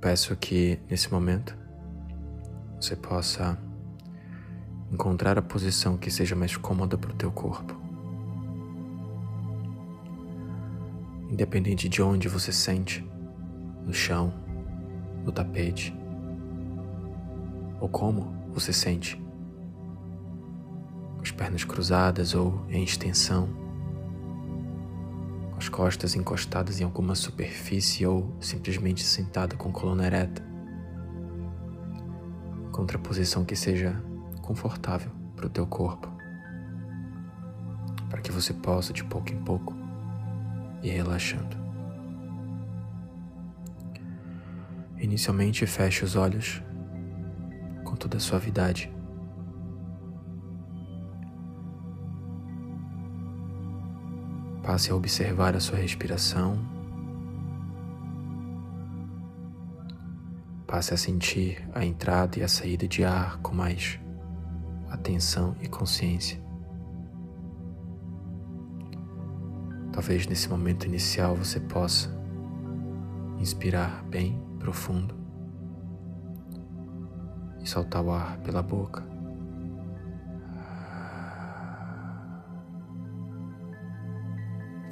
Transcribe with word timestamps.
peço 0.00 0.36
que 0.36 0.78
nesse 0.88 1.12
momento 1.12 1.56
você 2.80 2.94
possa 2.94 3.58
encontrar 4.92 5.38
a 5.38 5.42
posição 5.42 5.96
que 5.96 6.10
seja 6.10 6.34
mais 6.36 6.56
cômoda 6.56 6.96
para 6.96 7.10
o 7.10 7.14
teu 7.14 7.30
corpo. 7.30 7.76
Independente 11.30 11.88
de 11.88 12.00
onde 12.00 12.28
você 12.28 12.52
sente, 12.52 13.06
no 13.84 13.92
chão, 13.92 14.32
no 15.24 15.32
tapete, 15.32 15.94
ou 17.80 17.88
como 17.88 18.34
você 18.52 18.72
sente, 18.72 19.16
com 21.16 21.22
as 21.22 21.30
pernas 21.30 21.64
cruzadas 21.64 22.34
ou 22.34 22.64
em 22.70 22.82
extensão, 22.82 23.48
as 25.68 25.70
costas 25.70 26.16
encostadas 26.16 26.80
em 26.80 26.84
alguma 26.84 27.14
superfície 27.14 28.06
ou 28.06 28.34
simplesmente 28.40 29.04
sentada 29.04 29.54
com 29.54 29.70
coluna 29.70 30.06
ereta. 30.06 30.42
Encontre 32.68 32.96
a 32.96 33.00
posição 33.00 33.44
que 33.44 33.54
seja 33.54 34.02
confortável 34.40 35.12
para 35.36 35.44
o 35.44 35.50
teu 35.50 35.66
corpo, 35.66 36.10
para 38.08 38.22
que 38.22 38.32
você 38.32 38.54
possa 38.54 38.94
de 38.94 39.04
pouco 39.04 39.30
em 39.30 39.36
pouco 39.44 39.76
ir 40.82 40.88
relaxando. 40.88 41.54
Inicialmente 44.96 45.66
feche 45.66 46.02
os 46.02 46.16
olhos 46.16 46.62
com 47.84 47.94
toda 47.94 48.16
a 48.16 48.20
suavidade. 48.20 48.90
Passe 54.68 54.92
a 54.92 54.94
observar 54.94 55.56
a 55.56 55.60
sua 55.60 55.78
respiração. 55.78 56.58
Passe 60.66 60.92
a 60.92 60.96
sentir 60.98 61.66
a 61.74 61.82
entrada 61.82 62.38
e 62.38 62.42
a 62.42 62.48
saída 62.48 62.86
de 62.86 63.02
ar 63.02 63.38
com 63.38 63.54
mais 63.54 63.98
atenção 64.90 65.56
e 65.62 65.68
consciência. 65.68 66.38
Talvez 69.90 70.26
nesse 70.26 70.50
momento 70.50 70.84
inicial 70.84 71.34
você 71.34 71.58
possa 71.60 72.14
inspirar 73.38 74.04
bem 74.04 74.38
profundo 74.58 75.14
e 77.62 77.66
soltar 77.66 78.04
o 78.04 78.10
ar 78.10 78.36
pela 78.40 78.62
boca. 78.62 79.07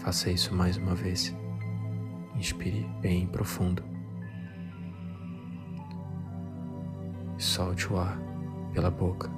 Faça 0.07 0.31
isso 0.31 0.55
mais 0.55 0.77
uma 0.77 0.95
vez. 0.95 1.35
Inspire 2.37 2.89
bem 3.01 3.27
profundo. 3.27 3.83
E 7.37 7.43
solte 7.43 7.93
o 7.93 7.99
ar 7.99 8.17
pela 8.73 8.89
boca. 8.89 9.29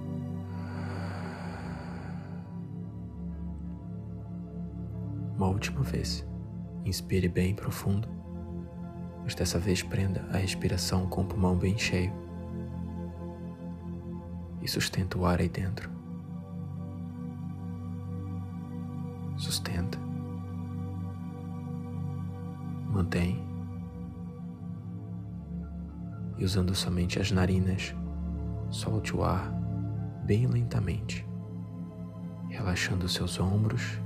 Uma 5.38 5.46
última 5.46 5.80
vez. 5.80 6.22
Inspire 6.84 7.28
bem 7.28 7.54
profundo, 7.54 8.06
mas 9.22 9.34
dessa 9.34 9.58
vez 9.58 9.82
prenda 9.82 10.28
a 10.30 10.36
respiração 10.36 11.06
com 11.06 11.22
o 11.22 11.24
pulmão 11.24 11.56
bem 11.56 11.78
cheio 11.78 12.12
e 14.60 14.68
sustenta 14.68 15.16
o 15.16 15.24
ar 15.24 15.40
aí 15.40 15.48
dentro. 15.48 15.90
Sustenta. 19.38 20.07
Mantém. 22.98 23.40
E 26.36 26.44
usando 26.44 26.74
somente 26.74 27.20
as 27.20 27.30
narinas, 27.30 27.94
solte 28.70 29.14
o 29.14 29.22
ar 29.22 29.52
bem 30.24 30.48
lentamente, 30.48 31.24
relaxando 32.48 33.08
seus 33.08 33.38
ombros, 33.38 34.00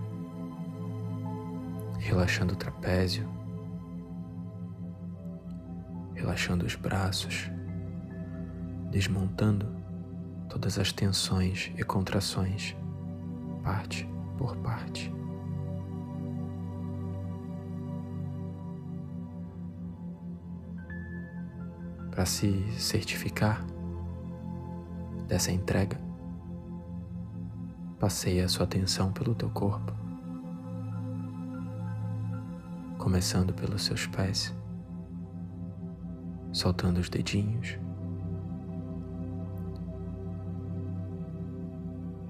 relaxando 2.00 2.53
o 2.53 2.56
trapézio, 2.56 3.26
relaxando 6.14 6.66
os 6.66 6.74
braços, 6.74 7.50
desmontando 8.91 9.74
todas 10.50 10.78
as 10.78 10.92
tensões 10.92 11.72
e 11.78 11.82
contrações, 11.82 12.76
parte 13.62 14.06
por 14.36 14.54
parte. 14.59 15.22
Para 22.12 22.24
se 22.24 22.64
certificar 22.78 23.64
dessa 25.26 25.50
entrega, 25.50 26.00
passeia 27.98 28.44
a 28.44 28.48
sua 28.48 28.62
atenção 28.64 29.12
pelo 29.12 29.34
teu 29.34 29.50
corpo, 29.50 29.92
começando 32.96 33.52
pelos 33.52 33.82
seus 33.82 34.06
pés, 34.06 34.54
soltando 36.52 37.00
os 37.00 37.08
dedinhos 37.08 37.76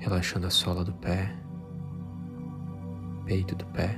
relaxando 0.02 0.48
a 0.48 0.50
sola 0.50 0.84
do 0.84 0.92
pé, 0.92 1.32
peito 3.24 3.54
do 3.54 3.64
pé, 3.66 3.96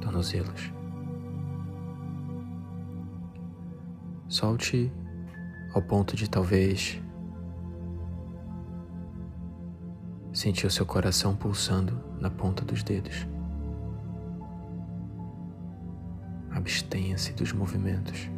tornozelos. 0.00 0.73
Solte 4.28 4.92
ao 5.72 5.82
ponto 5.82 6.16
de 6.16 6.28
talvez 6.28 7.00
sentir 10.32 10.66
o 10.66 10.70
seu 10.70 10.84
coração 10.84 11.36
pulsando 11.36 12.02
na 12.20 12.30
ponta 12.30 12.64
dos 12.64 12.82
dedos. 12.82 13.26
Abstenha-se 16.50 17.32
dos 17.32 17.52
movimentos 17.52 18.30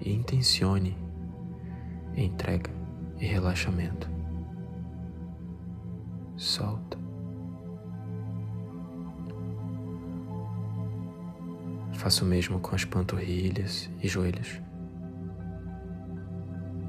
e 0.00 0.12
intencione 0.12 0.96
entrega 2.16 2.70
e 3.18 3.26
relaxamento. 3.26 4.08
Solta. 6.36 7.03
Faça 12.04 12.22
o 12.22 12.26
mesmo 12.28 12.60
com 12.60 12.74
as 12.74 12.84
panturrilhas 12.84 13.88
e 14.02 14.06
joelhos, 14.06 14.60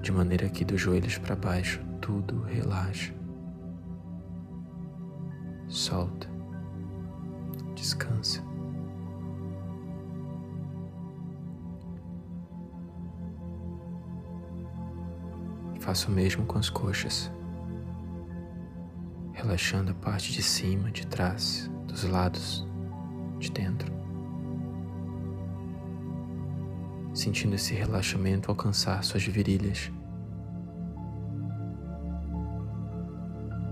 de 0.01 0.11
maneira 0.11 0.49
que 0.49 0.65
dos 0.65 0.81
joelhos 0.81 1.17
para 1.17 1.37
baixo 1.37 1.79
tudo 2.01 2.41
relaxa. 2.41 3.13
Solta. 5.69 6.27
Descansa. 7.75 8.43
Faça 15.79 16.09
o 16.09 16.11
mesmo 16.11 16.45
com 16.45 16.59
as 16.59 16.69
coxas, 16.69 17.31
relaxando 19.31 19.91
a 19.91 19.95
parte 19.95 20.33
de 20.33 20.43
cima, 20.43 20.91
de 20.91 21.07
trás, 21.07 21.71
dos 21.87 22.03
lados, 22.03 22.67
de 23.39 23.49
dentro. 23.49 23.94
Sentindo 27.25 27.55
esse 27.55 27.73
relaxamento 27.73 28.51
alcançar 28.51 29.03
suas 29.03 29.25
virilhas. 29.25 29.91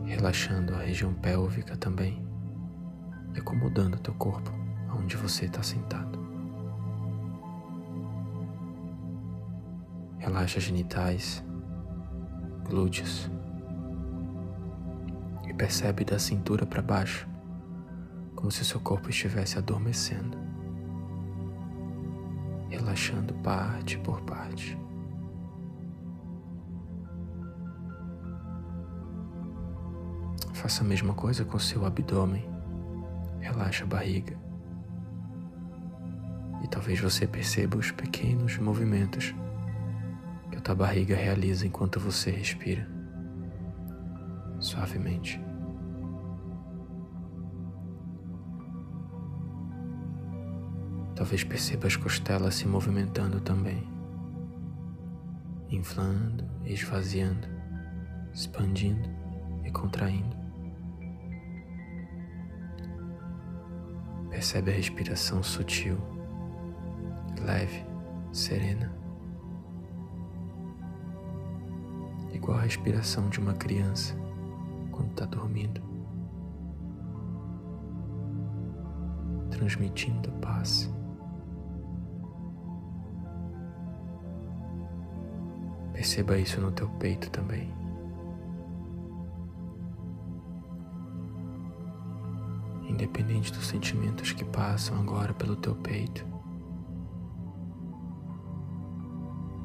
Relaxando 0.06 0.74
a 0.74 0.80
região 0.80 1.14
pélvica 1.14 1.78
também 1.78 2.26
e 3.36 3.40
acomodando 3.40 3.96
o 3.96 4.00
teu 4.00 4.16
corpo 4.16 4.52
onde 4.98 5.16
você 5.16 5.46
está 5.46 5.62
sentado. 5.62 6.18
Relaxa 10.18 10.60
genitais 10.60 11.46
glúteos 12.68 13.30
e 15.48 15.54
percebe 15.54 16.04
da 16.04 16.18
cintura 16.18 16.66
para 16.66 16.82
baixo, 16.82 17.30
como 18.36 18.50
se 18.50 18.66
seu 18.66 18.80
corpo 18.80 19.12
estivesse 19.12 19.60
adormecendo, 19.60 20.40
relaxando 22.76 23.34
parte 23.36 23.98
por 24.00 24.22
parte. 24.22 24.78
Faça 30.54 30.84
a 30.84 30.88
mesma 30.88 31.14
coisa 31.14 31.44
com 31.44 31.60
seu 31.60 31.86
abdômen. 31.86 32.46
Relaxa 33.40 33.84
a 33.84 33.88
barriga. 33.88 34.38
E 36.64 36.68
talvez 36.68 37.00
você 37.00 37.28
perceba 37.28 37.78
os 37.78 37.92
pequenos 37.92 38.58
movimentos 38.58 39.34
tua 40.64 40.76
barriga 40.76 41.16
realiza 41.16 41.68
enquanto 41.68 42.00
você 42.00 42.32
respira 42.32 42.88
suavemente. 44.60 45.42
Talvez 51.24 51.42
perceba 51.42 51.88
as 51.88 51.96
costelas 51.96 52.56
se 52.56 52.68
movimentando 52.68 53.40
também, 53.40 53.82
inflando 55.70 56.44
esvaziando, 56.66 57.48
expandindo 58.34 59.10
e 59.64 59.72
contraindo. 59.72 60.36
Percebe 64.30 64.72
a 64.72 64.74
respiração 64.74 65.42
sutil, 65.42 65.98
leve, 67.42 67.86
serena. 68.34 68.94
Igual 72.34 72.58
a 72.58 72.64
respiração 72.64 73.30
de 73.30 73.40
uma 73.40 73.54
criança 73.54 74.14
quando 74.92 75.12
está 75.12 75.24
dormindo, 75.24 75.82
transmitindo 79.50 80.30
paz. 80.42 80.94
Perceba 86.04 86.38
isso 86.38 86.60
no 86.60 86.70
teu 86.70 86.90
peito 86.90 87.30
também. 87.30 87.74
Independente 92.90 93.54
dos 93.54 93.68
sentimentos 93.68 94.34
que 94.34 94.44
passam 94.44 95.00
agora 95.00 95.34
pelo 95.34 95.56
teu 95.56 95.74
peito, 95.78 96.28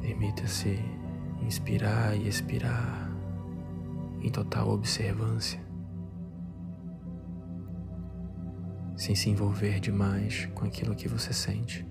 permita-se 0.00 0.78
inspirar 1.42 2.16
e 2.16 2.28
expirar 2.28 3.10
em 4.20 4.30
total 4.30 4.68
observância, 4.68 5.60
sem 8.96 9.16
se 9.16 9.28
envolver 9.28 9.80
demais 9.80 10.46
com 10.54 10.64
aquilo 10.64 10.94
que 10.94 11.08
você 11.08 11.32
sente. 11.32 11.84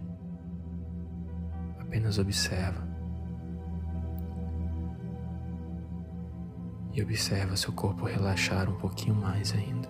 Apenas 1.82 2.18
observa. 2.18 2.87
E 6.98 7.02
observa 7.04 7.56
seu 7.56 7.72
corpo 7.72 8.06
relaxar 8.06 8.68
um 8.68 8.76
pouquinho 8.76 9.14
mais 9.14 9.54
ainda. 9.54 9.88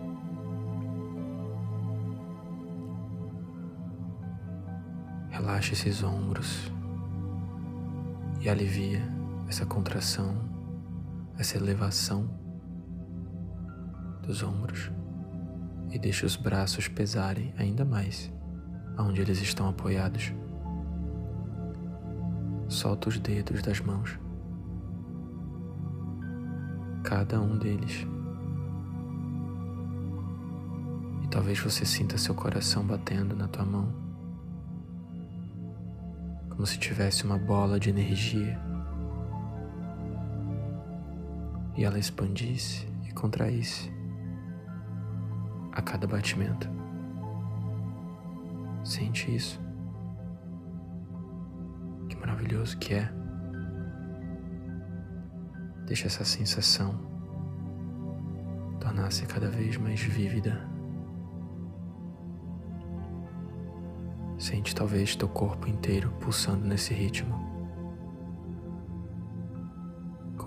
Relaxa 5.30 5.71
esses 5.71 6.04
ombros 6.04 6.69
e 8.42 8.50
alivia 8.50 9.01
essa 9.48 9.65
contração, 9.65 10.36
essa 11.38 11.56
elevação 11.56 12.30
dos 14.21 14.44
ombros 14.44 14.92
e 15.89 15.98
deixa 15.98 16.25
os 16.25 16.36
braços 16.36 16.89
pesarem 16.89 17.54
ainda 17.57 17.86
mais 17.86 18.30
aonde 18.98 19.21
eles 19.21 19.39
estão 19.39 19.69
apoiados. 19.69 20.33
Solta 22.68 23.07
os 23.07 23.18
dedos 23.18 23.62
das 23.62 23.80
mãos, 23.80 24.19
cada 27.07 27.39
um 27.39 27.57
deles. 27.57 28.06
E 31.24 31.27
talvez 31.30 31.57
você 31.57 31.86
sinta 31.86 32.18
seu 32.18 32.36
coração 32.36 32.86
batendo 32.86 33.33
na 33.33 33.48
tua 33.48 33.63
mão, 33.63 33.95
como 36.50 36.65
se 36.65 36.77
tivesse 36.77 37.24
uma 37.24 37.38
bola 37.38 37.80
de 37.80 37.89
energia 37.89 38.59
e 41.77 41.86
ela 41.86 41.98
expandisse 41.98 42.86
e 43.07 43.13
contraísse 43.13 43.89
a 45.71 45.81
cada 45.81 46.06
batimento. 46.06 46.69
Sente 48.83 49.33
isso. 49.33 49.57
Que 52.09 52.18
maravilhoso 52.18 52.77
que 52.77 52.95
é. 52.95 53.16
Deixa 55.87 56.05
essa 56.05 56.23
sensação 56.23 56.99
tornar-se 58.79 59.25
cada 59.25 59.49
vez 59.49 59.75
mais 59.77 59.99
vívida. 59.99 60.69
Sente 64.37 64.75
talvez 64.75 65.15
teu 65.15 65.27
corpo 65.27 65.67
inteiro 65.67 66.11
pulsando 66.19 66.67
nesse 66.67 66.93
ritmo 66.93 67.47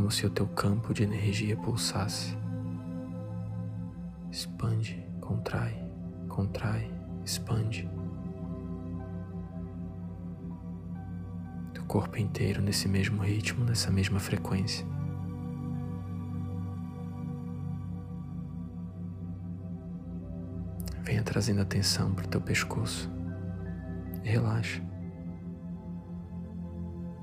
como 0.01 0.11
se 0.11 0.25
o 0.25 0.31
teu 0.31 0.47
campo 0.47 0.95
de 0.95 1.03
energia 1.03 1.55
pulsasse. 1.59 2.35
Expande, 4.31 5.07
contrai, 5.21 5.77
contrai, 6.27 6.91
expande. 7.23 7.87
Teu 11.75 11.85
corpo 11.85 12.17
inteiro 12.17 12.63
nesse 12.63 12.89
mesmo 12.89 13.23
ritmo, 13.23 13.63
nessa 13.63 13.91
mesma 13.91 14.19
frequência. 14.19 14.87
Venha 21.11 21.25
trazendo 21.25 21.61
atenção 21.61 22.15
para 22.15 22.25
o 22.25 22.29
teu 22.29 22.41
pescoço 22.41 23.11
e 24.23 24.29
relaxa. 24.29 24.81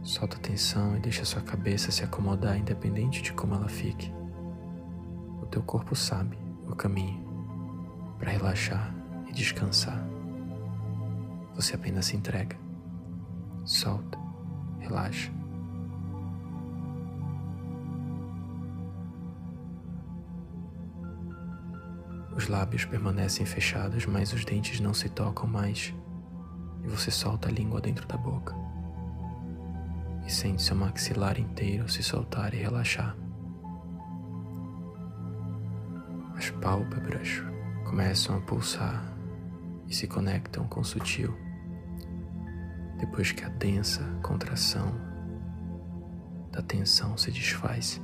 Solta 0.03 0.35
a 0.35 0.39
tensão 0.41 0.97
e 0.97 0.99
deixa 0.99 1.23
sua 1.23 1.41
cabeça 1.41 1.89
se 1.89 2.03
acomodar 2.03 2.57
independente 2.57 3.21
de 3.21 3.31
como 3.31 3.55
ela 3.55 3.69
fique. 3.69 4.11
O 5.41 5.45
teu 5.45 5.63
corpo 5.63 5.95
sabe 5.95 6.37
o 6.67 6.75
caminho 6.75 7.25
para 8.19 8.29
relaxar 8.29 8.93
e 9.25 9.31
descansar. 9.31 10.05
Você 11.55 11.73
apenas 11.73 12.07
se 12.07 12.17
entrega. 12.17 12.57
Solta, 13.63 14.19
relaxa. 14.79 15.31
Os 22.37 22.47
lábios 22.47 22.85
permanecem 22.85 23.47
fechados, 23.47 24.05
mas 24.05 24.31
os 24.31 24.45
dentes 24.45 24.79
não 24.79 24.93
se 24.93 25.09
tocam 25.09 25.47
mais. 25.47 25.91
E 26.83 26.87
você 26.87 27.09
solta 27.09 27.49
a 27.49 27.51
língua 27.51 27.81
dentro 27.81 28.07
da 28.07 28.15
boca 28.15 28.55
e 30.23 30.31
sente 30.31 30.61
seu 30.61 30.75
maxilar 30.75 31.39
inteiro 31.39 31.89
se 31.89 32.03
soltar 32.03 32.53
e 32.53 32.57
relaxar. 32.57 33.15
As 36.35 36.51
pálpebras 36.51 37.41
começam 37.85 38.37
a 38.37 38.41
pulsar 38.41 39.17
e 39.87 39.95
se 39.95 40.05
conectam 40.05 40.67
com 40.67 40.81
o 40.81 40.85
sutil, 40.85 41.35
depois 42.99 43.31
que 43.31 43.43
a 43.45 43.49
densa 43.49 44.03
contração 44.21 44.93
da 46.51 46.61
tensão 46.61 47.17
se 47.17 47.31
desfaz. 47.31 47.99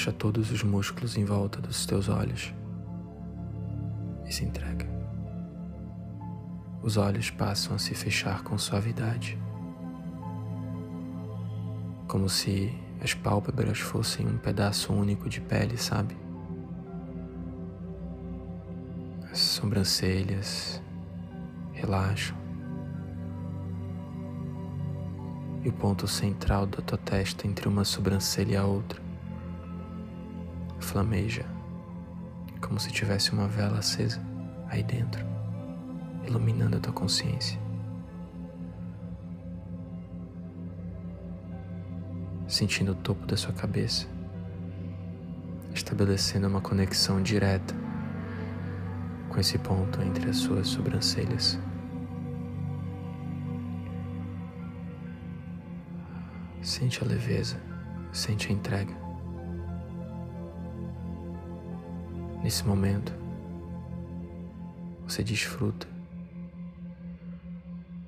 Relaxa 0.00 0.12
todos 0.12 0.50
os 0.50 0.62
músculos 0.62 1.18
em 1.18 1.26
volta 1.26 1.60
dos 1.60 1.84
teus 1.84 2.08
olhos 2.08 2.54
e 4.24 4.32
se 4.32 4.46
entrega 4.46 4.88
os 6.82 6.96
olhos 6.96 7.28
passam 7.28 7.76
a 7.76 7.78
se 7.78 7.94
fechar 7.94 8.42
com 8.42 8.56
suavidade, 8.56 9.38
como 12.08 12.30
se 12.30 12.72
as 13.02 13.12
pálpebras 13.12 13.78
fossem 13.78 14.26
um 14.26 14.38
pedaço 14.38 14.90
único 14.90 15.28
de 15.28 15.38
pele, 15.38 15.76
sabe? 15.76 16.16
As 19.30 19.38
sobrancelhas 19.38 20.82
relaxam 21.74 22.38
e 25.62 25.68
o 25.68 25.72
ponto 25.74 26.08
central 26.08 26.64
da 26.64 26.80
tua 26.80 26.96
testa 26.96 27.46
entre 27.46 27.68
uma 27.68 27.84
sobrancelha 27.84 28.52
e 28.52 28.56
a 28.56 28.64
outra 28.64 29.09
flameja, 30.90 31.46
como 32.60 32.80
se 32.80 32.90
tivesse 32.90 33.32
uma 33.32 33.46
vela 33.46 33.78
acesa 33.78 34.20
aí 34.68 34.82
dentro 34.82 35.24
iluminando 36.26 36.76
a 36.76 36.80
tua 36.80 36.92
consciência. 36.92 37.60
Sentindo 42.48 42.90
o 42.90 42.94
topo 42.96 43.24
da 43.24 43.36
sua 43.36 43.52
cabeça, 43.52 44.08
estabelecendo 45.72 46.48
uma 46.48 46.60
conexão 46.60 47.22
direta 47.22 47.72
com 49.28 49.38
esse 49.38 49.58
ponto 49.58 50.02
entre 50.02 50.28
as 50.28 50.38
suas 50.38 50.66
sobrancelhas. 50.66 51.56
Sente 56.60 57.00
a 57.04 57.06
leveza, 57.06 57.62
sente 58.12 58.48
a 58.48 58.52
entrega. 58.52 59.09
Nesse 62.50 62.66
momento, 62.66 63.14
você 65.06 65.22
desfruta 65.22 65.86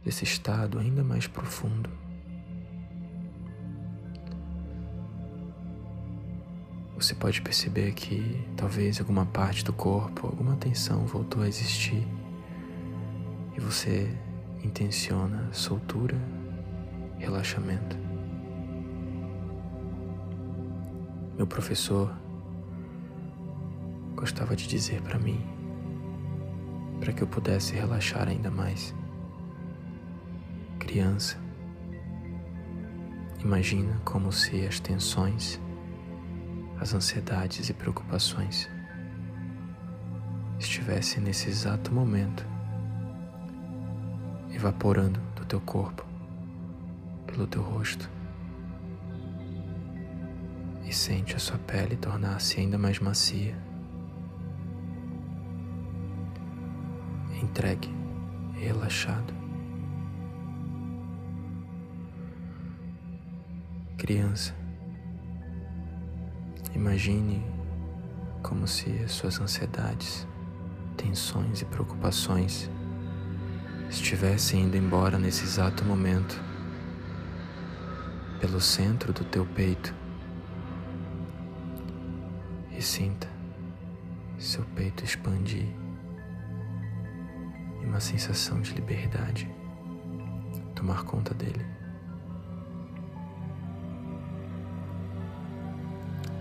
desse 0.04 0.24
estado 0.24 0.80
ainda 0.80 1.04
mais 1.04 1.28
profundo. 1.28 1.88
você 6.96 7.14
pode 7.14 7.40
perceber 7.40 7.92
que 7.92 8.44
talvez 8.56 8.98
alguma 8.98 9.26
parte 9.26 9.64
do 9.64 9.72
corpo, 9.72 10.26
alguma 10.26 10.56
tensão 10.56 11.06
voltou 11.06 11.42
a 11.42 11.48
existir 11.48 12.04
e 13.56 13.60
você 13.60 14.12
intenciona 14.64 15.48
soltura, 15.52 16.16
relaxamento. 17.18 17.96
Meu 21.36 21.46
professor 21.46 22.21
gostava 24.22 24.54
de 24.54 24.68
dizer 24.68 25.02
para 25.02 25.18
mim, 25.18 25.44
para 27.00 27.12
que 27.12 27.24
eu 27.24 27.26
pudesse 27.26 27.74
relaxar 27.74 28.28
ainda 28.28 28.52
mais. 28.52 28.94
Criança, 30.78 31.36
imagina 33.40 34.00
como 34.04 34.30
se 34.30 34.64
as 34.64 34.78
tensões, 34.78 35.60
as 36.78 36.94
ansiedades 36.94 37.68
e 37.68 37.74
preocupações 37.74 38.70
estivessem 40.56 41.20
nesse 41.20 41.48
exato 41.48 41.92
momento 41.92 42.46
evaporando 44.54 45.18
do 45.34 45.44
teu 45.44 45.60
corpo, 45.62 46.06
pelo 47.26 47.48
teu 47.48 47.60
rosto. 47.60 48.08
E 50.84 50.94
sente 50.94 51.34
a 51.34 51.40
sua 51.40 51.58
pele 51.58 51.96
tornar-se 51.96 52.60
ainda 52.60 52.78
mais 52.78 53.00
macia. 53.00 53.71
Entregue 57.42 57.92
relaxado. 58.54 59.34
Criança, 63.98 64.54
imagine 66.72 67.44
como 68.42 68.66
se 68.68 68.90
as 69.04 69.12
suas 69.12 69.40
ansiedades, 69.40 70.26
tensões 70.96 71.62
e 71.62 71.64
preocupações 71.64 72.70
estivesse 73.90 74.56
indo 74.56 74.76
embora 74.76 75.18
nesse 75.18 75.44
exato 75.44 75.84
momento, 75.84 76.40
pelo 78.40 78.60
centro 78.60 79.12
do 79.12 79.24
teu 79.24 79.44
peito, 79.44 79.92
e 82.70 82.80
sinta 82.80 83.28
seu 84.38 84.64
peito 84.74 85.04
expandir 85.04 85.81
uma 87.92 88.00
sensação 88.00 88.62
de 88.62 88.72
liberdade 88.72 89.46
tomar 90.74 91.04
conta 91.04 91.34
dele. 91.34 91.62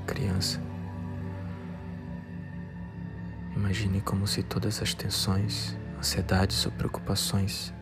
Criança, 0.08 0.62
imagine 3.54 4.00
como 4.00 4.26
se 4.26 4.42
todas 4.42 4.82
as 4.82 4.94
tensões 4.94 5.78
ansiedades 5.98 6.66
ou 6.66 6.72
preocupações 6.72 7.74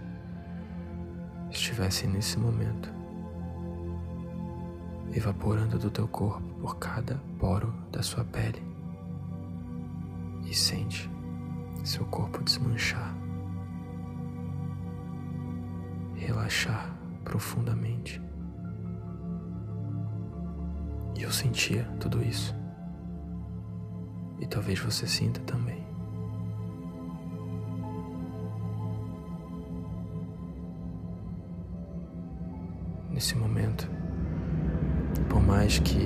estivessem 1.52 2.10
nesse 2.10 2.40
momento 2.40 2.92
evaporando 5.14 5.78
do 5.78 5.92
teu 5.92 6.08
corpo 6.08 6.42
por 6.56 6.78
cada 6.78 7.22
poro 7.38 7.72
da 7.92 8.02
sua 8.02 8.24
pele 8.26 8.64
e 10.44 10.56
sente 10.56 11.08
seu 11.84 12.06
corpo 12.06 12.44
desmanchar, 12.44 13.09
relaxar 16.50 16.98
profundamente. 17.24 18.20
E 21.16 21.22
eu 21.22 21.32
sentia 21.32 21.84
tudo 22.00 22.24
isso. 22.24 22.56
E 24.40 24.48
talvez 24.48 24.80
você 24.80 25.06
sinta 25.06 25.40
também. 25.42 25.88
nesse 33.12 33.36
momento. 33.36 33.90
Por 35.28 35.42
mais 35.42 35.78
que 35.80 36.06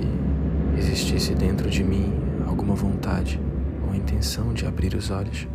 existisse 0.76 1.32
dentro 1.32 1.70
de 1.70 1.84
mim 1.84 2.12
alguma 2.44 2.74
vontade 2.74 3.40
ou 3.86 3.94
intenção 3.94 4.52
de 4.52 4.66
abrir 4.66 4.94
os 4.96 5.10
olhos, 5.12 5.46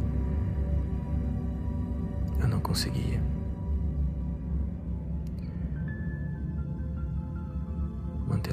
eu 2.40 2.48
não 2.48 2.62
conseguia. 2.62 3.39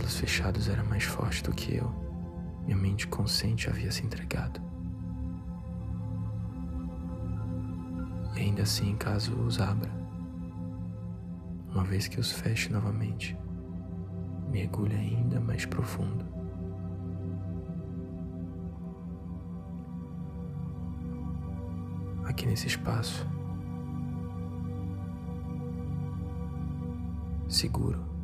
Mantê-los 0.07 0.21
fechados 0.21 0.69
era 0.69 0.85
mais 0.85 1.03
forte 1.03 1.43
do 1.43 1.53
que 1.53 1.75
eu. 1.75 1.91
Minha 2.65 2.77
mente 2.77 3.09
consciente 3.09 3.69
havia 3.69 3.91
se 3.91 4.05
entregado. 4.05 4.61
E 8.37 8.41
ainda 8.41 8.63
assim, 8.63 8.95
caso 8.97 9.35
os 9.35 9.61
abra, 9.61 9.91
uma 11.73 11.83
vez 11.83 12.07
que 12.07 12.21
os 12.21 12.31
feche 12.31 12.71
novamente, 12.73 13.37
mergulhe 14.49 14.95
ainda 14.95 15.41
mais 15.41 15.67
profundo. 15.67 16.25
Aqui 22.27 22.47
nesse 22.47 22.69
espaço, 22.69 23.27
seguro, 27.49 28.16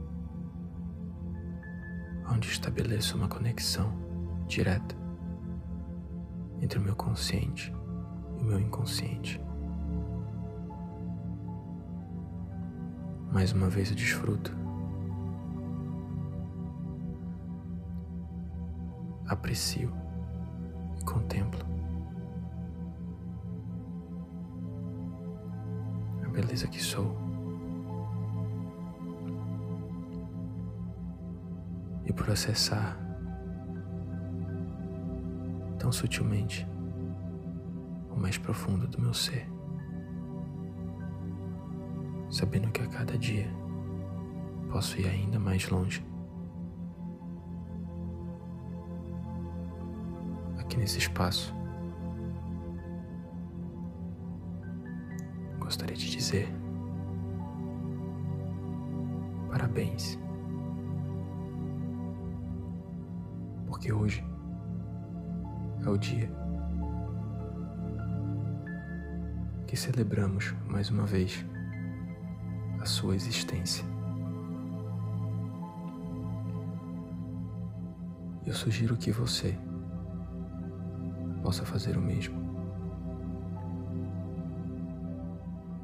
onde 2.32 2.48
estabeleço 2.48 3.16
uma 3.16 3.28
conexão 3.28 3.92
direta 4.46 4.96
entre 6.62 6.78
o 6.78 6.82
meu 6.82 6.96
consciente 6.96 7.72
e 8.38 8.42
o 8.42 8.44
meu 8.44 8.58
inconsciente. 8.58 9.38
Mais 13.30 13.52
uma 13.52 13.68
vez 13.68 13.90
eu 13.90 13.96
desfruto. 13.96 14.56
Aprecio 19.26 19.92
e 20.98 21.04
contemplo 21.04 21.64
a 26.24 26.28
beleza 26.28 26.66
que 26.66 26.82
sou. 26.82 27.21
E 32.12 32.14
por 32.14 32.28
acessar 32.28 32.98
tão 35.78 35.90
sutilmente 35.90 36.68
o 38.10 38.20
mais 38.20 38.36
profundo 38.36 38.86
do 38.86 39.00
meu 39.00 39.14
ser 39.14 39.50
sabendo 42.30 42.70
que 42.70 42.82
a 42.82 42.86
cada 42.86 43.16
dia 43.16 43.50
posso 44.70 45.00
ir 45.00 45.06
ainda 45.06 45.38
mais 45.38 45.70
longe. 45.70 46.04
Aqui 50.58 50.76
nesse 50.76 50.98
espaço, 50.98 51.54
gostaria 55.58 55.96
de 55.96 56.10
dizer 56.10 56.46
parabéns, 59.48 60.18
porque 63.82 63.92
hoje 63.92 64.24
é 65.84 65.88
o 65.88 65.96
dia 65.96 66.30
que 69.66 69.76
celebramos 69.76 70.54
mais 70.68 70.88
uma 70.88 71.04
vez 71.04 71.44
a 72.80 72.86
sua 72.86 73.16
existência. 73.16 73.84
Eu 78.46 78.54
sugiro 78.54 78.96
que 78.96 79.10
você 79.10 79.58
possa 81.42 81.64
fazer 81.64 81.96
o 81.96 82.00
mesmo. 82.00 82.40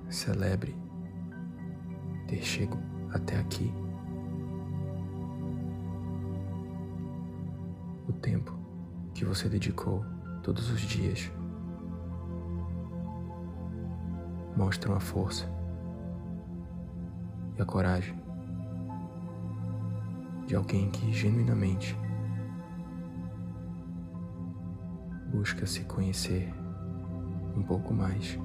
Celebre 0.08 0.72
ter 2.28 2.44
chego 2.44 2.78
até 3.12 3.36
aqui. 3.40 3.74
Tempo 8.18 8.58
que 9.14 9.24
você 9.24 9.48
dedicou 9.48 10.04
todos 10.42 10.70
os 10.70 10.80
dias 10.80 11.30
mostram 14.56 14.94
a 14.94 15.00
força 15.00 15.48
e 17.56 17.62
a 17.62 17.64
coragem 17.64 18.16
de 20.46 20.56
alguém 20.56 20.90
que 20.90 21.12
genuinamente 21.12 21.96
busca 25.30 25.66
se 25.66 25.84
conhecer 25.84 26.52
um 27.56 27.62
pouco 27.62 27.92
mais 27.92 28.38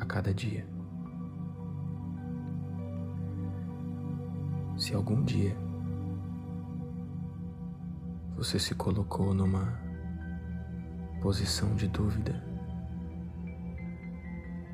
a 0.00 0.04
cada 0.04 0.34
dia. 0.34 0.66
Se 4.76 4.94
algum 4.94 5.22
dia 5.22 5.56
você 8.38 8.56
se 8.56 8.72
colocou 8.72 9.34
numa 9.34 9.76
posição 11.20 11.74
de 11.74 11.88
dúvida 11.88 12.40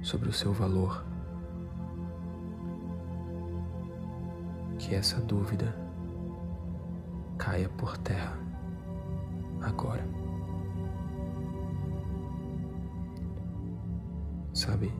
sobre 0.02 0.28
o 0.28 0.33
seu 0.35 0.52
valor, 0.52 1.02
que 4.78 4.94
essa 4.94 5.18
dúvida 5.18 5.75
caia 7.38 7.71
por 7.71 7.97
terra 7.97 8.38
agora. 9.62 10.06
Sabe, 14.52 14.92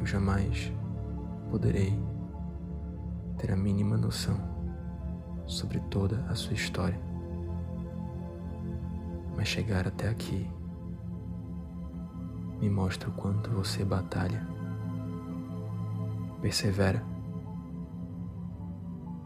eu 0.00 0.04
jamais 0.04 0.72
poderei 1.52 1.96
ter 3.38 3.52
a 3.52 3.56
mínima 3.56 3.96
noção 3.96 4.55
sobre 5.46 5.80
toda 5.80 6.24
a 6.28 6.34
sua 6.34 6.54
história, 6.54 7.00
mas 9.36 9.48
chegar 9.48 9.86
até 9.86 10.08
aqui 10.08 10.50
me 12.60 12.70
mostra 12.70 13.08
o 13.08 13.12
quanto 13.12 13.50
você 13.50 13.84
batalha, 13.84 14.46
persevera 16.40 17.02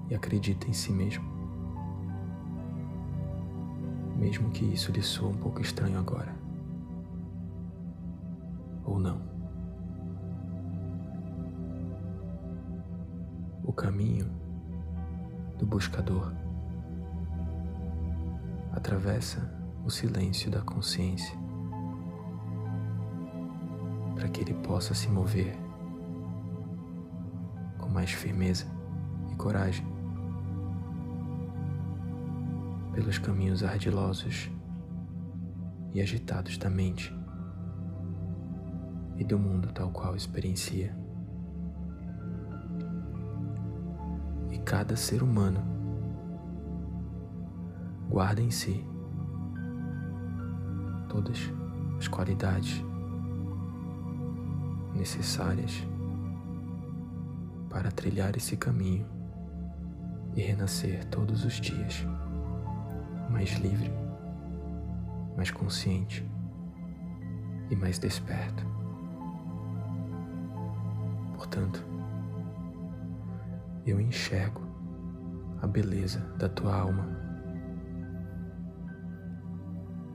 e 0.08 0.14
acredita 0.14 0.68
em 0.68 0.72
si 0.72 0.92
mesmo. 0.92 1.24
Mesmo 4.16 4.50
que 4.50 4.64
isso 4.64 4.92
lhe 4.92 5.00
soe 5.00 5.30
um 5.30 5.36
pouco 5.36 5.62
estranho 5.62 5.98
agora. 5.98 6.34
Ou 8.84 8.98
não. 8.98 9.22
O 13.64 13.72
caminho 13.72 14.29
buscador 15.70 16.32
atravessa 18.72 19.48
o 19.84 19.90
silêncio 19.90 20.50
da 20.50 20.60
consciência 20.60 21.38
para 24.16 24.28
que 24.28 24.40
ele 24.40 24.54
possa 24.54 24.94
se 24.94 25.08
mover 25.08 25.56
com 27.78 27.88
mais 27.88 28.10
firmeza 28.10 28.66
e 29.30 29.36
coragem 29.36 29.86
pelos 32.92 33.18
caminhos 33.18 33.62
ardilosos 33.62 34.50
e 35.94 36.02
agitados 36.02 36.58
da 36.58 36.68
mente 36.68 37.14
e 39.16 39.24
do 39.24 39.38
mundo 39.38 39.72
tal 39.72 39.90
qual 39.90 40.16
experiencia. 40.16 40.99
Cada 44.70 44.94
ser 44.94 45.20
humano 45.20 45.60
guarda 48.08 48.40
em 48.40 48.52
si 48.52 48.86
todas 51.08 51.52
as 51.98 52.06
qualidades 52.06 52.80
necessárias 54.94 55.84
para 57.68 57.90
trilhar 57.90 58.36
esse 58.36 58.56
caminho 58.56 59.04
e 60.36 60.40
renascer 60.40 61.04
todos 61.06 61.44
os 61.44 61.54
dias 61.54 62.06
mais 63.28 63.50
livre, 63.58 63.90
mais 65.36 65.50
consciente 65.50 66.24
e 67.68 67.74
mais 67.74 67.98
desperto. 67.98 68.64
Portanto, 71.34 71.89
eu 73.86 74.00
enxergo 74.00 74.62
a 75.62 75.66
beleza 75.66 76.20
da 76.38 76.48
tua 76.48 76.74
alma. 76.74 77.08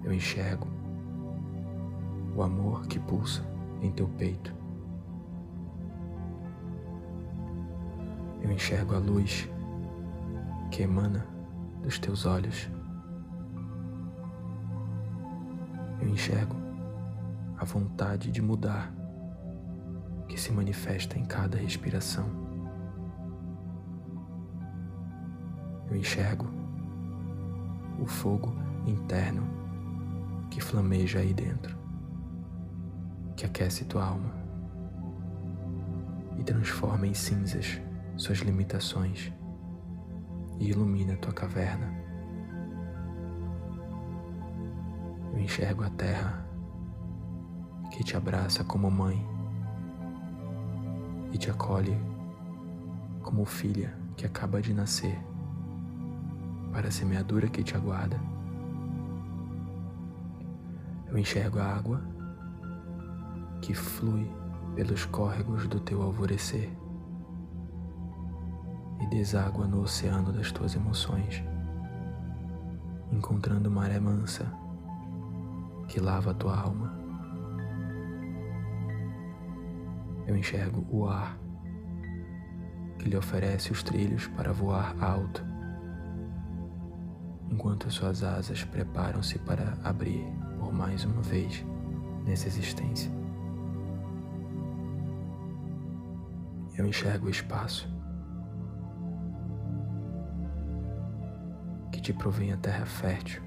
Eu 0.03 0.13
enxergo 0.13 0.67
o 2.35 2.43
amor 2.43 2.85
que 2.87 2.99
pulsa 2.99 3.43
em 3.81 3.91
teu 3.91 4.07
peito. 4.07 4.53
Eu 8.41 8.51
enxergo 8.51 8.93
a 8.93 8.99
luz 8.99 9.49
que 10.69 10.83
emana 10.83 11.25
dos 11.81 11.97
teus 11.97 12.25
olhos. 12.25 12.69
Eu 15.99 16.09
enxergo 16.09 16.55
a 17.57 17.65
vontade 17.65 18.31
de 18.31 18.41
mudar 18.41 18.93
que 20.27 20.39
se 20.39 20.51
manifesta 20.51 21.17
em 21.17 21.25
cada 21.25 21.57
respiração. 21.57 22.44
Eu 25.95 25.99
enxergo 25.99 26.45
o 27.97 28.05
fogo 28.05 28.53
interno 28.85 29.47
que 30.51 30.59
flameja 30.59 31.19
aí 31.19 31.33
dentro, 31.33 31.77
que 33.33 33.45
aquece 33.45 33.85
tua 33.85 34.03
alma 34.03 34.33
e 36.37 36.43
transforma 36.43 37.07
em 37.07 37.13
cinzas 37.13 37.79
suas 38.17 38.39
limitações 38.39 39.31
e 40.59 40.69
ilumina 40.69 41.15
tua 41.15 41.31
caverna. 41.31 41.89
Eu 45.31 45.39
enxergo 45.39 45.81
a 45.85 45.89
terra 45.91 46.45
que 47.91 48.03
te 48.03 48.17
abraça 48.17 48.65
como 48.65 48.91
mãe 48.91 49.25
e 51.31 51.37
te 51.37 51.49
acolhe 51.49 51.97
como 53.23 53.45
filha 53.45 53.97
que 54.17 54.25
acaba 54.25 54.61
de 54.61 54.73
nascer 54.73 55.17
para 56.75 56.89
a 56.89 56.91
semeadura 56.91 57.47
que 57.47 57.63
te 57.63 57.73
aguarda. 57.73 58.19
Eu 61.07 61.17
enxergo 61.17 61.57
a 61.57 61.63
água 61.63 62.01
que 63.61 63.73
flui 63.73 64.29
pelos 64.75 65.05
córregos 65.05 65.69
do 65.69 65.79
teu 65.79 66.01
alvorecer 66.01 66.69
e 68.99 69.07
deságua 69.07 69.65
no 69.65 69.83
oceano 69.83 70.33
das 70.33 70.51
tuas 70.51 70.75
emoções, 70.75 71.41
encontrando 73.09 73.71
maré 73.71 73.97
mansa 73.97 74.45
que 75.87 76.01
lava 76.01 76.31
a 76.31 76.33
tua 76.33 76.59
alma 76.59 76.93
eu 80.27 80.35
enxergo 80.35 80.85
o 80.89 81.07
ar 81.07 81.39
que 82.99 83.07
lhe 83.07 83.15
oferece 83.15 83.71
os 83.71 83.81
trilhos 83.81 84.27
para 84.27 84.51
voar 84.51 84.93
alto, 85.01 85.54
enquanto 87.55 87.89
suas 87.89 88.21
asas 88.21 88.65
preparam-se 88.65 89.39
para 89.39 89.77
abrir 89.81 90.25
por 90.59 90.73
mais 90.73 91.05
uma 91.05 91.21
vez 91.21 91.65
nessa 92.25 92.49
existência. 92.49 93.09
Eu 96.77 96.85
enxergo 96.85 97.27
o 97.27 97.29
espaço 97.29 97.87
que 101.93 102.01
te 102.01 102.11
provém 102.11 102.51
a 102.51 102.57
terra 102.57 102.85
fértil, 102.85 103.41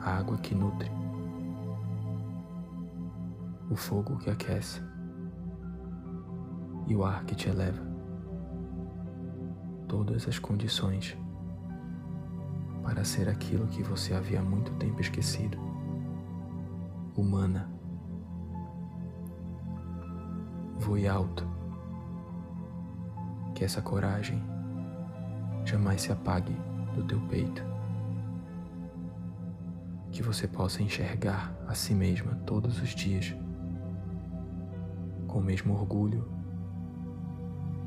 a 0.00 0.18
água 0.18 0.38
que 0.38 0.54
nutre 0.54 0.88
o 3.68 3.74
fogo 3.74 4.18
que 4.18 4.30
aquece 4.30 4.80
e 6.86 6.94
o 6.94 7.04
ar 7.04 7.24
que 7.24 7.34
te 7.34 7.48
eleva. 7.48 7.82
Todas 9.88 10.28
as 10.28 10.38
condições 10.38 11.18
para 12.88 13.04
ser 13.04 13.28
aquilo 13.28 13.66
que 13.66 13.82
você 13.82 14.14
havia 14.14 14.40
muito 14.40 14.72
tempo 14.76 14.98
esquecido. 14.98 15.58
Humana. 17.14 17.70
Voe 20.78 21.06
alto. 21.06 21.46
Que 23.54 23.62
essa 23.62 23.82
coragem 23.82 24.42
jamais 25.66 26.00
se 26.00 26.10
apague 26.10 26.56
do 26.94 27.04
teu 27.04 27.20
peito 27.28 27.62
que 30.10 30.22
você 30.22 30.48
possa 30.48 30.82
enxergar 30.82 31.54
a 31.68 31.74
si 31.74 31.94
mesma 31.94 32.36
todos 32.46 32.80
os 32.80 32.94
dias 32.94 33.36
com 35.26 35.40
o 35.40 35.42
mesmo 35.42 35.74
orgulho 35.74 36.26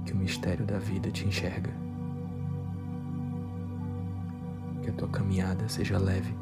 que 0.05 0.13
o 0.13 0.15
mistério 0.15 0.63
da 0.63 0.77
vida 0.77 1.09
te 1.09 1.25
enxerga. 1.25 1.90
Que 4.81 4.89
a 4.89 4.93
tua 4.93 5.09
caminhada 5.09 5.67
seja 5.69 5.97
leve. 5.97 6.35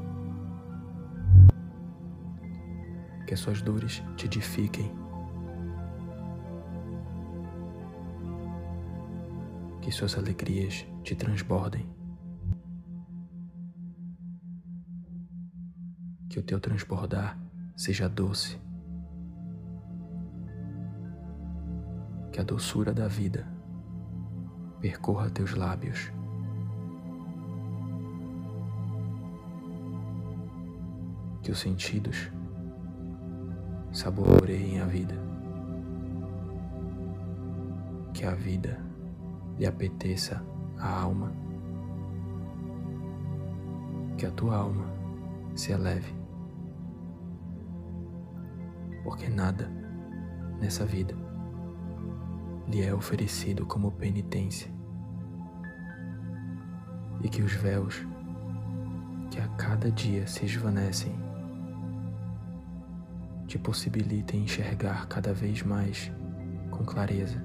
Que 3.28 3.34
as 3.34 3.40
suas 3.40 3.62
dores 3.62 4.04
te 4.16 4.26
edifiquem. 4.26 4.92
Que 9.82 9.92
suas 9.92 10.18
alegrias 10.18 10.86
te 11.04 11.16
transbordem. 11.16 11.88
Que 16.30 16.40
o 16.40 16.44
teu 16.44 16.60
transbordar 16.60 17.38
seja 17.76 18.08
doce. 18.08 18.60
que 22.40 22.42
a 22.42 22.46
doçura 22.46 22.94
da 22.94 23.06
vida 23.06 23.46
percorra 24.80 25.30
teus 25.30 25.54
lábios 25.56 26.10
que 31.50 31.54
os 31.54 31.62
sentidos 31.62 32.32
saboreiem 33.92 34.82
a 34.82 34.86
vida, 34.86 35.16
que 38.14 38.24
a 38.24 38.36
vida 38.36 38.80
lhe 39.58 39.66
apeteça 39.66 40.46
a 40.78 41.02
alma, 41.02 41.34
que 44.16 44.28
a 44.28 44.32
tua 44.32 44.58
alma 44.58 44.86
se 45.56 45.72
eleve, 45.72 46.14
porque 49.04 49.28
nada 49.28 49.72
nessa 50.62 50.86
vida 50.86 51.16
lhe 52.68 52.84
é 52.84 52.94
oferecido 52.94 53.66
como 53.66 53.92
penitência, 53.94 54.72
e 57.24 57.28
que 57.28 57.42
os 57.42 57.54
véus 57.54 58.06
que 59.32 59.40
a 59.40 59.48
cada 59.48 59.92
dia 59.92 60.28
se 60.28 60.46
esvanecem 60.46 61.29
te 63.50 63.58
possibilitem 63.58 64.44
enxergar 64.44 65.08
cada 65.08 65.34
vez 65.34 65.64
mais 65.64 66.12
com 66.70 66.86
clareza 66.86 67.44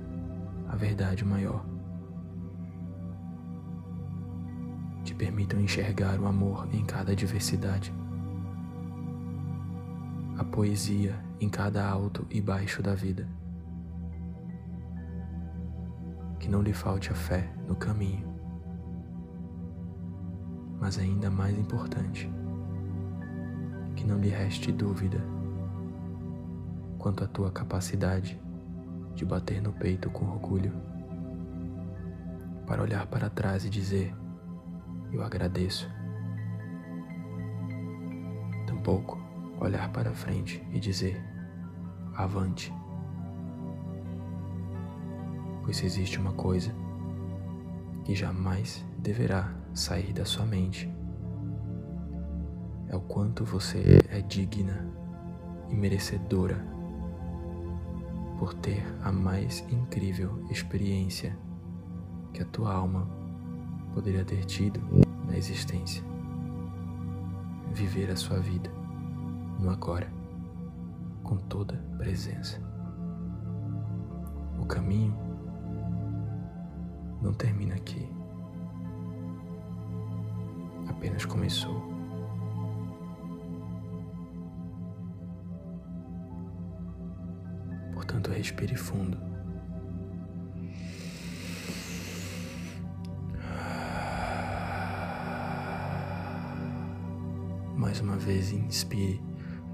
a 0.68 0.76
verdade 0.76 1.24
maior. 1.24 1.64
Te 5.02 5.14
permitam 5.14 5.58
enxergar 5.58 6.20
o 6.20 6.26
amor 6.26 6.68
em 6.74 6.84
cada 6.84 7.16
diversidade, 7.16 7.90
a 10.36 10.44
poesia 10.44 11.18
em 11.40 11.48
cada 11.48 11.88
alto 11.88 12.26
e 12.28 12.38
baixo 12.38 12.82
da 12.82 12.94
vida. 12.94 13.26
Que 16.38 16.50
não 16.50 16.60
lhe 16.60 16.74
falte 16.74 17.10
a 17.10 17.14
fé 17.14 17.50
no 17.66 17.74
caminho 17.74 18.34
mas 20.78 20.98
ainda 20.98 21.30
mais 21.30 21.58
importante, 21.58 22.30
que 23.96 24.04
não 24.04 24.18
lhe 24.18 24.28
reste 24.28 24.70
dúvida 24.70 25.33
quanto 27.04 27.22
à 27.22 27.26
tua 27.26 27.50
capacidade 27.50 28.40
de 29.14 29.26
bater 29.26 29.60
no 29.60 29.74
peito 29.74 30.08
com 30.08 30.24
orgulho, 30.24 30.72
para 32.66 32.80
olhar 32.80 33.06
para 33.08 33.28
trás 33.28 33.62
e 33.66 33.68
dizer: 33.68 34.16
Eu 35.12 35.22
agradeço. 35.22 35.86
Tampouco 38.66 39.18
olhar 39.60 39.92
para 39.92 40.14
frente 40.14 40.66
e 40.72 40.80
dizer: 40.80 41.22
Avante. 42.16 42.72
Pois 45.62 45.84
existe 45.84 46.18
uma 46.18 46.32
coisa 46.32 46.74
que 48.06 48.14
jamais 48.14 48.82
deverá 48.96 49.52
sair 49.74 50.14
da 50.14 50.24
sua 50.24 50.46
mente 50.46 50.90
é 52.88 52.96
o 52.96 53.00
quanto 53.02 53.44
você 53.44 53.98
é 54.08 54.22
digna 54.22 54.88
e 55.68 55.74
merecedora 55.74 56.73
por 58.44 58.52
ter 58.52 58.84
a 59.02 59.10
mais 59.10 59.64
incrível 59.70 60.44
experiência 60.50 61.34
que 62.34 62.42
a 62.42 62.44
tua 62.44 62.74
alma 62.74 63.08
poderia 63.94 64.22
ter 64.22 64.44
tido 64.44 64.78
na 65.26 65.34
existência. 65.34 66.04
Viver 67.72 68.10
a 68.10 68.16
sua 68.16 68.38
vida 68.40 68.70
no 69.58 69.70
agora, 69.70 70.12
com 71.22 71.38
toda 71.38 71.82
presença. 71.96 72.60
O 74.60 74.66
caminho 74.66 75.16
não 77.22 77.32
termina 77.32 77.76
aqui 77.76 78.06
apenas 80.86 81.24
começou. 81.24 81.93
Portanto, 88.24 88.38
respire 88.38 88.74
fundo. 88.74 89.18
Mais 97.76 98.00
uma 98.00 98.16
vez, 98.16 98.50
inspire 98.50 99.20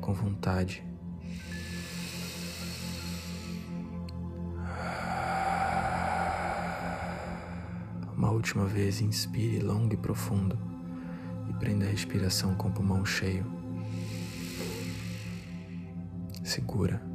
com 0.01 0.13
vontade. 0.13 0.83
Uma 8.17 8.31
última 8.33 8.67
vez, 8.67 9.01
inspire 9.01 9.61
longo 9.61 9.95
e 9.95 9.97
profundo. 9.97 10.59
Prenda 11.61 11.85
a 11.85 11.89
respiração 11.89 12.55
com 12.55 12.69
o 12.69 12.73
pulmão 12.73 13.05
cheio. 13.05 13.45
Segura. 16.43 17.10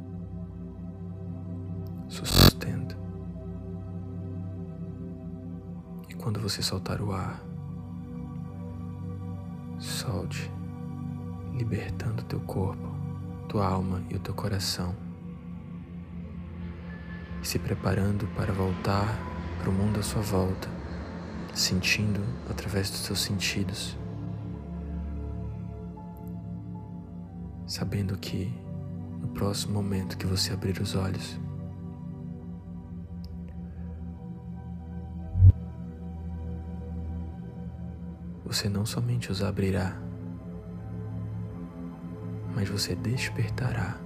Quando 6.26 6.40
você 6.40 6.60
soltar 6.60 7.00
o 7.00 7.12
ar, 7.12 7.40
solte, 9.78 10.50
libertando 11.54 12.24
teu 12.24 12.40
corpo, 12.40 12.92
tua 13.48 13.64
alma 13.64 14.02
e 14.10 14.16
o 14.16 14.18
teu 14.18 14.34
coração. 14.34 14.92
Se 17.44 17.60
preparando 17.60 18.26
para 18.34 18.52
voltar 18.52 19.16
para 19.60 19.70
o 19.70 19.72
mundo 19.72 20.00
à 20.00 20.02
sua 20.02 20.20
volta, 20.20 20.68
sentindo 21.54 22.20
através 22.50 22.90
dos 22.90 22.98
seus 23.02 23.20
sentidos 23.20 23.96
sabendo 27.68 28.18
que 28.18 28.52
no 29.20 29.28
próximo 29.28 29.74
momento 29.74 30.18
que 30.18 30.26
você 30.26 30.52
abrir 30.52 30.80
os 30.80 30.96
olhos, 30.96 31.38
você 38.56 38.70
não 38.70 38.86
somente 38.86 39.30
os 39.30 39.42
abrirá, 39.42 40.00
mas 42.54 42.66
você 42.66 42.94
despertará. 42.94 44.05